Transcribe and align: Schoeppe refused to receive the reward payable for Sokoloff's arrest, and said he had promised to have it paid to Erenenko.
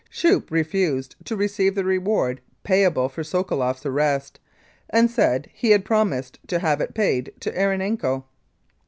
Schoeppe 0.09 0.49
refused 0.49 1.15
to 1.25 1.35
receive 1.35 1.75
the 1.75 1.83
reward 1.83 2.41
payable 2.63 3.07
for 3.07 3.21
Sokoloff's 3.21 3.85
arrest, 3.85 4.39
and 4.89 5.11
said 5.11 5.47
he 5.53 5.69
had 5.69 5.85
promised 5.85 6.39
to 6.47 6.57
have 6.57 6.81
it 6.81 6.95
paid 6.95 7.31
to 7.39 7.51
Erenenko. 7.51 8.23